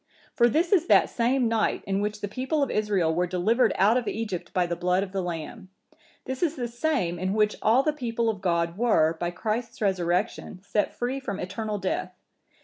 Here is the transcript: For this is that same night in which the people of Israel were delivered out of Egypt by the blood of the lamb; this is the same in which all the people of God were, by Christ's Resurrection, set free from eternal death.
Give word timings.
For 0.33 0.49
this 0.49 0.71
is 0.71 0.87
that 0.87 1.11
same 1.11 1.47
night 1.47 1.83
in 1.85 2.01
which 2.01 2.21
the 2.21 2.27
people 2.27 2.63
of 2.63 2.71
Israel 2.71 3.13
were 3.13 3.27
delivered 3.27 3.71
out 3.75 3.97
of 3.97 4.07
Egypt 4.07 4.51
by 4.51 4.65
the 4.65 4.75
blood 4.75 5.03
of 5.03 5.11
the 5.11 5.21
lamb; 5.21 5.69
this 6.25 6.41
is 6.41 6.55
the 6.55 6.67
same 6.67 7.19
in 7.19 7.35
which 7.35 7.55
all 7.61 7.83
the 7.83 7.93
people 7.93 8.27
of 8.27 8.41
God 8.41 8.79
were, 8.79 9.15
by 9.19 9.29
Christ's 9.29 9.79
Resurrection, 9.79 10.59
set 10.63 10.95
free 10.95 11.19
from 11.19 11.39
eternal 11.39 11.77
death. 11.77 12.15